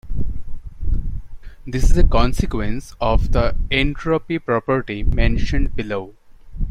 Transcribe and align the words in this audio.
This 1.67 1.83
is 1.91 1.95
a 1.95 2.03
consequence 2.03 2.95
of 2.99 3.33
the 3.33 3.55
entropy 3.69 4.39
property 4.39 5.03
mentioned 5.03 5.75
below. 5.75 6.15